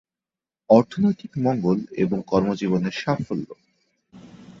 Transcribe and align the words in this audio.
অর্থনৈতিক 0.69 1.31
মঙ্গল 1.37 1.77
এবং 1.95 2.17
কর্মজীবনে 2.27 2.89
সাফল্য। 2.91 3.47